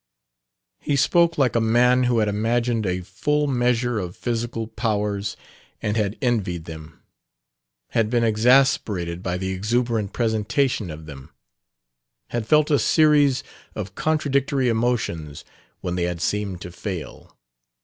He 0.79 0.95
spoke 0.95 1.37
like 1.37 1.55
a 1.55 1.61
man 1.61 2.05
who 2.05 2.17
had 2.17 2.27
imagined 2.27 2.87
a 2.87 3.01
full 3.01 3.45
measure 3.45 3.99
of 3.99 4.17
physical 4.17 4.65
powers 4.65 5.37
and 5.79 5.95
had 5.95 6.17
envied 6.23 6.65
them... 6.65 7.03
had 7.89 8.09
been 8.09 8.23
exasperated 8.23 9.21
by 9.21 9.37
the 9.37 9.51
exuberant 9.51 10.11
presentation 10.11 10.89
of 10.89 11.05
them... 11.05 11.29
had 12.29 12.47
felt 12.47 12.71
a 12.71 12.79
series 12.79 13.43
of 13.75 13.93
contradictory 13.93 14.69
emotions 14.69 15.45
when 15.81 15.93
they 15.93 16.05
had 16.05 16.19
seemed 16.19 16.61
to 16.61 16.71
fail.... 16.71 17.37